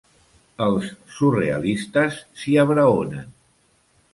[0.67, 3.29] Els surrealistes s'hi abraonen.